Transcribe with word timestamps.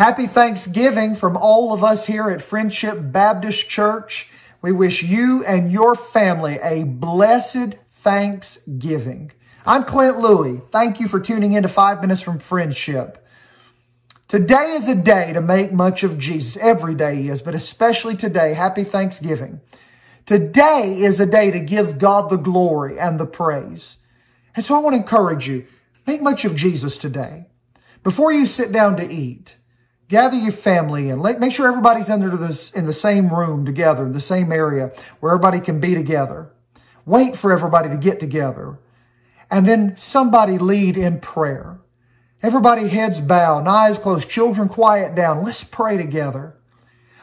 Happy 0.00 0.26
Thanksgiving 0.26 1.14
from 1.14 1.36
all 1.36 1.74
of 1.74 1.84
us 1.84 2.06
here 2.06 2.30
at 2.30 2.40
Friendship 2.40 2.98
Baptist 3.12 3.68
Church. 3.68 4.30
We 4.62 4.72
wish 4.72 5.02
you 5.02 5.44
and 5.44 5.70
your 5.70 5.94
family 5.94 6.58
a 6.62 6.84
blessed 6.84 7.76
Thanksgiving. 7.90 9.32
I'm 9.66 9.84
Clint 9.84 10.18
Louie. 10.18 10.62
Thank 10.70 11.00
you 11.00 11.06
for 11.06 11.20
tuning 11.20 11.52
in 11.52 11.64
to 11.64 11.68
Five 11.68 12.00
Minutes 12.00 12.22
from 12.22 12.38
Friendship. 12.38 13.22
Today 14.26 14.72
is 14.72 14.88
a 14.88 14.94
day 14.94 15.34
to 15.34 15.42
make 15.42 15.70
much 15.70 16.02
of 16.02 16.18
Jesus. 16.18 16.56
Every 16.56 16.94
day 16.94 17.26
is, 17.26 17.42
but 17.42 17.54
especially 17.54 18.16
today. 18.16 18.54
Happy 18.54 18.84
Thanksgiving. 18.84 19.60
Today 20.24 20.96
is 21.00 21.20
a 21.20 21.26
day 21.26 21.50
to 21.50 21.60
give 21.60 21.98
God 21.98 22.30
the 22.30 22.38
glory 22.38 22.98
and 22.98 23.20
the 23.20 23.26
praise. 23.26 23.98
And 24.56 24.64
so 24.64 24.74
I 24.74 24.78
want 24.78 24.94
to 24.94 25.00
encourage 25.00 25.46
you, 25.46 25.66
make 26.06 26.22
much 26.22 26.46
of 26.46 26.56
Jesus 26.56 26.96
today. 26.96 27.44
Before 28.02 28.32
you 28.32 28.46
sit 28.46 28.72
down 28.72 28.96
to 28.96 29.12
eat, 29.12 29.56
gather 30.08 30.38
your 30.38 30.52
family 30.52 31.10
and 31.10 31.20
make 31.38 31.52
sure 31.52 31.68
everybody's 31.68 32.08
under 32.08 32.34
this 32.34 32.70
in 32.70 32.86
the 32.86 32.94
same 32.94 33.28
room 33.28 33.66
together, 33.66 34.06
in 34.06 34.12
the 34.12 34.20
same 34.20 34.52
area 34.52 34.90
where 35.18 35.34
everybody 35.34 35.60
can 35.60 35.80
be 35.80 35.94
together. 35.94 36.50
Wait 37.04 37.36
for 37.36 37.52
everybody 37.52 37.90
to 37.90 37.98
get 37.98 38.20
together. 38.20 38.78
And 39.50 39.66
then 39.66 39.96
somebody 39.96 40.58
lead 40.58 40.96
in 40.96 41.20
prayer. 41.20 41.80
Everybody 42.42 42.88
heads 42.88 43.20
bowed, 43.20 43.66
eyes 43.66 43.98
closed, 43.98 44.28
children 44.28 44.68
quiet 44.68 45.14
down. 45.14 45.44
Let's 45.44 45.64
pray 45.64 45.96
together. 45.96 46.56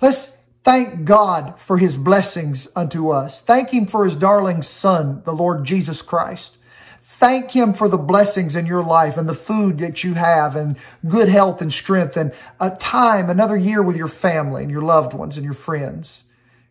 Let's 0.00 0.36
thank 0.62 1.04
God 1.04 1.58
for 1.58 1.78
his 1.78 1.96
blessings 1.96 2.68
unto 2.76 3.10
us. 3.10 3.40
Thank 3.40 3.70
him 3.70 3.86
for 3.86 4.04
his 4.04 4.16
darling 4.16 4.62
son, 4.62 5.22
the 5.24 5.32
Lord 5.32 5.64
Jesus 5.64 6.02
Christ. 6.02 6.56
Thank 7.20 7.50
Him 7.50 7.74
for 7.74 7.88
the 7.88 7.98
blessings 7.98 8.56
in 8.56 8.66
your 8.66 8.82
life 8.82 9.16
and 9.16 9.28
the 9.28 9.34
food 9.34 9.78
that 9.78 10.04
you 10.04 10.14
have 10.14 10.54
and 10.54 10.76
good 11.06 11.28
health 11.28 11.60
and 11.60 11.72
strength 11.72 12.16
and 12.16 12.32
a 12.58 12.70
time, 12.70 13.28
another 13.28 13.56
year 13.56 13.82
with 13.82 13.96
your 13.96 14.08
family 14.08 14.62
and 14.62 14.70
your 14.70 14.82
loved 14.82 15.12
ones 15.12 15.36
and 15.36 15.44
your 15.44 15.52
friends. 15.52 16.24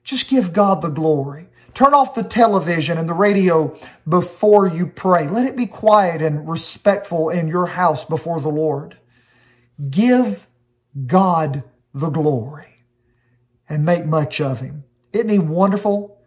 Just 0.04 0.30
give 0.30 0.54
God 0.54 0.82
the 0.82 0.90
glory. 0.90 1.50
Turn 1.73 1.94
off 1.94 2.16
the 2.16 2.23
television 2.23 2.98
and 2.98 3.08
the 3.08 3.14
radio 3.14 3.78
before 4.08 4.67
you 4.67 4.88
pray. 4.88 5.28
Let 5.28 5.45
it 5.45 5.56
be 5.56 5.66
quiet 5.66 6.22
and 6.22 6.50
respectful 6.50 7.30
in 7.30 7.48
your 7.48 7.67
house 7.67 8.06
before 8.06 8.42
the 8.42 8.50
Lord. 8.50 8.98
Give 9.89 10.48
God 11.06 11.64
the 11.94 12.09
glory 12.09 12.86
and 13.67 13.86
make 13.86 14.06
much 14.06 14.42
of 14.42 14.59
Him. 14.59 14.84
Isn't 15.14 15.30
He 15.30 15.39
wonderful? 15.39 16.17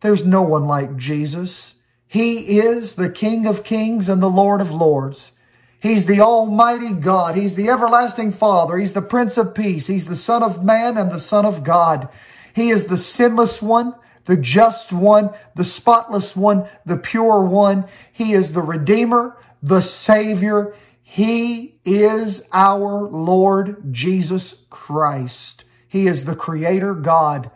There's 0.00 0.24
no 0.24 0.42
one 0.42 0.66
like 0.66 0.96
Jesus. 0.96 1.74
He 2.06 2.58
is 2.58 2.94
the 2.94 3.10
King 3.10 3.46
of 3.46 3.64
kings 3.64 4.08
and 4.08 4.22
the 4.22 4.28
Lord 4.28 4.60
of 4.60 4.70
lords. 4.70 5.32
He's 5.80 6.06
the 6.06 6.20
Almighty 6.20 6.92
God. 6.92 7.34
He's 7.34 7.56
the 7.56 7.68
everlasting 7.68 8.30
Father. 8.30 8.78
He's 8.78 8.92
the 8.92 9.02
Prince 9.02 9.36
of 9.36 9.52
Peace. 9.52 9.88
He's 9.88 10.06
the 10.06 10.14
Son 10.14 10.42
of 10.42 10.64
Man 10.64 10.96
and 10.96 11.10
the 11.10 11.18
Son 11.18 11.44
of 11.44 11.64
God. 11.64 12.08
He 12.54 12.70
is 12.70 12.86
the 12.86 12.96
sinless 12.96 13.60
one, 13.60 13.94
the 14.24 14.36
just 14.36 14.92
one, 14.92 15.30
the 15.56 15.64
spotless 15.64 16.36
one, 16.36 16.68
the 16.86 16.96
pure 16.96 17.44
one. 17.44 17.86
He 18.12 18.32
is 18.32 18.52
the 18.52 18.62
Redeemer, 18.62 19.36
the 19.62 19.80
Savior. 19.80 20.74
He 21.02 21.80
is 21.84 22.42
our 22.52 23.02
Lord 23.02 23.92
Jesus 23.92 24.54
Christ. 24.70 25.64
He 25.88 26.06
is 26.06 26.24
the 26.24 26.36
Creator 26.36 26.94
God. 26.94 27.50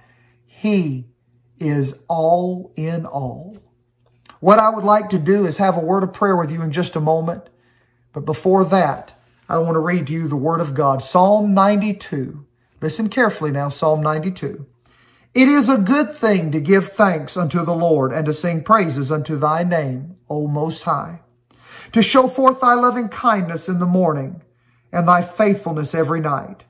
He 0.44 1.06
is 1.58 2.00
all 2.08 2.72
in 2.76 3.06
all. 3.06 3.56
What 4.40 4.58
I 4.58 4.68
would 4.70 4.84
like 4.84 5.08
to 5.10 5.18
do 5.18 5.46
is 5.46 5.56
have 5.56 5.76
a 5.76 5.80
word 5.80 6.02
of 6.02 6.12
prayer 6.12 6.36
with 6.36 6.52
you 6.52 6.62
in 6.62 6.70
just 6.70 6.96
a 6.96 7.00
moment. 7.00 7.48
But 8.12 8.24
before 8.24 8.64
that, 8.66 9.14
I 9.48 9.58
want 9.58 9.74
to 9.74 9.80
read 9.80 10.08
to 10.08 10.12
you 10.12 10.28
the 10.28 10.36
word 10.36 10.60
of 10.60 10.74
God. 10.74 11.02
Psalm 11.02 11.54
92. 11.54 12.44
Listen 12.80 13.08
carefully 13.08 13.50
now, 13.50 13.68
Psalm 13.68 14.02
92. 14.02 14.66
It 15.36 15.48
is 15.48 15.68
a 15.68 15.76
good 15.76 16.14
thing 16.14 16.50
to 16.52 16.60
give 16.60 16.88
thanks 16.88 17.36
unto 17.36 17.62
the 17.62 17.74
Lord 17.74 18.10
and 18.10 18.24
to 18.24 18.32
sing 18.32 18.64
praises 18.64 19.12
unto 19.12 19.36
thy 19.36 19.64
name, 19.64 20.16
O 20.30 20.48
Most 20.48 20.84
High. 20.84 21.20
To 21.92 22.00
show 22.00 22.26
forth 22.26 22.62
thy 22.62 22.72
loving 22.72 23.10
kindness 23.10 23.68
in 23.68 23.78
the 23.78 23.84
morning 23.84 24.42
and 24.90 25.06
thy 25.06 25.20
faithfulness 25.20 25.94
every 25.94 26.20
night. 26.20 26.64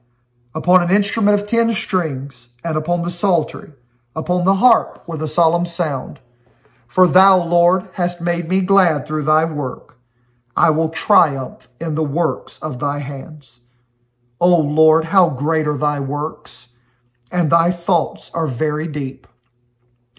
Upon 0.53 0.83
an 0.83 0.91
instrument 0.91 1.41
of 1.41 1.47
ten 1.47 1.73
strings 1.73 2.49
and 2.65 2.77
upon 2.77 3.03
the 3.03 3.11
psaltery, 3.11 3.71
upon 4.17 4.45
the 4.45 4.57
harp 4.57 5.05
with 5.07 5.23
a 5.23 5.29
solemn 5.29 5.67
sound 5.67 6.19
for 6.89 7.07
thou, 7.07 7.43
Lord, 7.43 7.89
hast 7.95 8.21
made 8.21 8.49
me 8.49 8.61
glad 8.61 9.07
through 9.07 9.25
thy 9.25 9.45
work. 9.45 9.99
I 10.57 10.71
will 10.71 10.89
triumph 10.89 11.69
in 11.81 11.95
the 11.95 12.03
works 12.03 12.59
of 12.61 12.79
thy 12.79 13.01
hands. 13.01 13.61
O 14.41 14.59
Lord, 14.59 15.07
how 15.07 15.29
great 15.29 15.67
are 15.67 15.77
thy 15.77 16.01
works, 16.01 16.69
and 17.31 17.51
thy 17.51 17.71
thoughts 17.71 18.31
are 18.35 18.47
very 18.47 18.87
deep. 18.87 19.27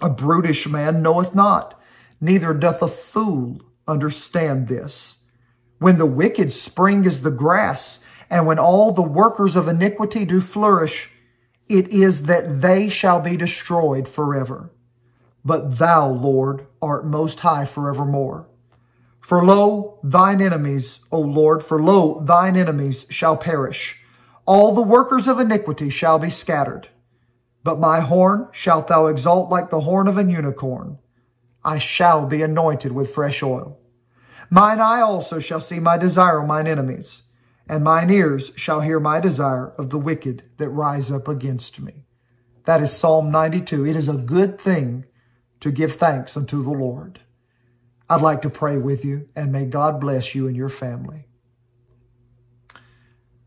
A 0.01 0.09
brutish 0.09 0.68
man 0.68 1.01
knoweth 1.01 1.34
not, 1.34 1.79
neither 2.22 2.53
doth 2.53 2.81
a 2.81 2.88
fool 2.88 3.62
understand 3.88 4.68
this. 4.68 5.18
When 5.79 5.97
the 5.97 6.06
wicked 6.06 6.51
spring 6.51 7.06
as 7.06 7.22
the 7.22 7.31
grass, 7.31 8.00
and 8.29 8.45
when 8.45 8.59
all 8.59 8.91
the 8.91 9.01
workers 9.01 9.56
of 9.56 9.68
iniquity 9.68 10.25
do 10.25 10.41
flourish, 10.41 11.12
it 11.68 11.88
is 11.90 12.23
that 12.23 12.62
they 12.62 12.90
shall 12.90 13.22
be 13.22 13.38
destroyed 13.38 14.07
forever. 14.07 14.72
But 15.45 15.78
thou, 15.78 16.09
Lord, 16.09 16.68
art 16.81 17.06
most 17.06 17.39
high 17.41 17.66
forevermore. 17.66 18.47
For 19.19 19.44
lo, 19.44 20.00
thine 20.03 20.41
enemies, 20.41 21.00
O 21.12 21.19
Lord, 21.19 21.63
for 21.63 21.81
lo, 21.81 22.22
thine 22.22 22.56
enemies 22.56 23.06
shall 23.09 23.38
perish. 23.38 24.00
All 24.45 24.74
the 24.74 24.81
workers 24.81 25.28
of 25.28 25.39
iniquity 25.39 25.89
shall 25.89 26.19
be 26.19 26.29
scattered. 26.29 26.89
But 27.67 27.81
my 27.81 28.00
horn 28.00 28.47
shalt 28.53 28.88
thou 28.88 29.07
exalt 29.07 29.50
like 29.50 29.72
the 29.72 29.81
horn 29.81 30.07
of 30.07 30.17
an 30.17 30.29
unicorn. 30.29 31.00
I 31.66 31.79
shall 31.79 32.25
be 32.25 32.41
anointed 32.41 32.94
with 32.94 33.13
fresh 33.13 33.44
oil. 33.44 33.78
Mine 34.50 34.79
eye 34.79 35.01
also 35.01 35.39
shall 35.39 35.59
see 35.59 35.81
my 35.81 35.97
desire 35.97 36.39
of 36.39 36.47
mine 36.47 36.66
enemies, 36.66 37.23
and 37.67 37.83
mine 37.83 38.09
ears 38.09 38.53
shall 38.56 38.79
hear 38.79 39.01
my 39.01 39.19
desire 39.19 39.72
of 39.72 39.89
the 39.89 39.97
wicked 39.97 40.44
that 40.59 40.69
rise 40.69 41.11
up 41.11 41.27
against 41.27 41.81
me. 41.81 42.06
That 42.63 42.81
is 42.81 42.94
Psalm 42.94 43.31
92. 43.31 43.85
It 43.85 43.97
is 43.97 44.07
a 44.07 44.16
good 44.16 44.61
thing 44.61 45.03
to 45.59 45.69
give 45.69 45.95
thanks 45.95 46.38
unto 46.38 46.63
the 46.63 46.72
Lord. 46.72 47.19
I'd 48.09 48.22
like 48.22 48.41
to 48.44 48.50
pray 48.50 48.77
with 48.77 49.03
you, 49.03 49.27
and 49.35 49.51
may 49.51 49.66
God 49.66 50.00
bless 50.00 50.33
you 50.33 50.47
and 50.47 50.56
your 50.56 50.69
family. 50.69 51.27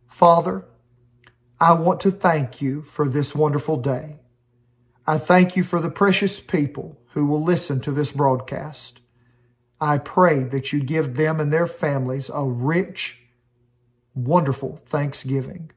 Father, 0.09 0.66
I 1.62 1.75
want 1.75 2.00
to 2.00 2.10
thank 2.10 2.62
you 2.62 2.81
for 2.81 3.06
this 3.06 3.34
wonderful 3.34 3.76
day. 3.76 4.16
I 5.06 5.19
thank 5.19 5.56
you 5.56 5.62
for 5.62 5.78
the 5.78 5.91
precious 5.91 6.41
people 6.41 6.98
who 7.12 7.26
will 7.26 7.44
listen 7.44 7.81
to 7.81 7.93
this 7.93 8.12
broadcast. 8.12 9.00
I 9.78 9.98
pray 9.98 10.43
that 10.44 10.72
you 10.72 10.82
give 10.82 11.16
them 11.16 11.38
and 11.38 11.53
their 11.53 11.66
families 11.66 12.31
a 12.32 12.44
rich, 12.48 13.21
wonderful 14.15 14.78
Thanksgiving. 14.87 15.71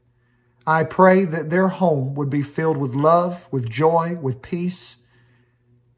I 0.65 0.83
pray 0.85 1.25
that 1.25 1.49
their 1.49 1.67
home 1.67 2.13
would 2.13 2.29
be 2.29 2.43
filled 2.43 2.77
with 2.77 2.95
love, 2.95 3.49
with 3.51 3.69
joy, 3.69 4.17
with 4.21 4.41
peace, 4.41 4.95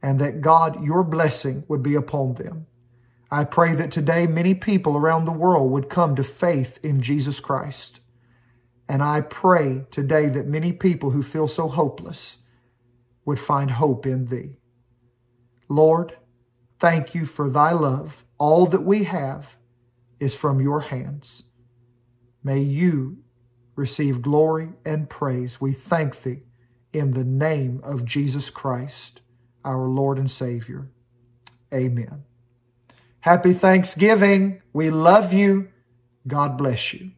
and 0.02 0.20
that 0.20 0.42
God, 0.42 0.84
your 0.84 1.04
blessing 1.04 1.64
would 1.68 1.84
be 1.84 1.94
upon 1.94 2.34
them. 2.34 2.66
I 3.30 3.44
pray 3.44 3.76
that 3.76 3.92
today 3.92 4.26
many 4.26 4.56
people 4.56 4.98
around 4.98 5.26
the 5.26 5.32
world 5.32 5.70
would 5.70 5.92
come 5.92 6.16
to 6.16 6.24
faith 6.24 6.80
in 6.82 7.04
Jesus 7.04 7.40
Christ. 7.40 8.00
And 8.88 9.04
I 9.04 9.22
pray 9.22 9.86
today 9.92 10.28
that 10.30 10.48
many 10.48 10.74
people 10.74 11.12
who 11.12 11.24
feel 11.24 11.48
so 11.48 11.68
hopeless 11.68 12.38
would 13.26 13.40
find 13.40 13.72
hope 13.72 14.06
in 14.06 14.26
thee. 14.28 14.58
Lord, 15.70 16.18
thank 16.80 17.16
you 17.16 17.26
for 17.26 17.50
thy 17.50 17.72
love. 17.72 18.26
All 18.38 18.66
that 18.68 18.84
we 18.84 19.04
have 19.06 19.58
is 20.20 20.36
from 20.36 20.62
your 20.62 20.82
hands. 20.82 21.44
May 22.44 22.60
you 22.60 23.20
receive 23.76 24.22
glory 24.22 24.70
and 24.86 25.10
praise. 25.10 25.60
We 25.60 25.74
thank 25.74 26.22
thee 26.24 26.44
in 26.94 27.12
the 27.12 27.26
name 27.26 27.82
of 27.84 28.06
Jesus 28.06 28.50
Christ 28.50 29.22
our 29.66 29.88
Lord 29.88 30.20
and 30.20 30.30
Savior. 30.30 30.92
Amen. 31.74 32.24
Happy 33.22 33.54
Thanksgiving. 33.54 34.62
We 34.74 34.92
love 34.92 35.34
you. 35.34 35.70
God 36.28 36.58
bless 36.58 36.94
you. 36.94 37.12